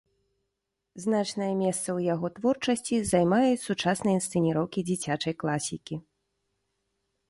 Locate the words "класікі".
5.45-5.95